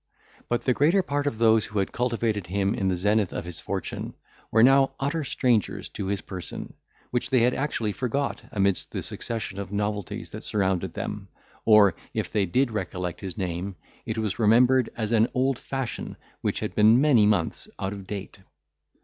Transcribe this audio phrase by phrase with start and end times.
[0.49, 3.59] But the greater part of those who had cultivated him in the zenith of his
[3.59, 4.15] fortune
[4.49, 6.73] were now utter strangers to his person,
[7.11, 11.27] which they had actually forgot, amidst the succession of novelties that surrounded them;
[11.65, 13.75] or, if they did recollect his name,
[14.07, 18.39] it was remembered as an old fashion which had been many months out of date.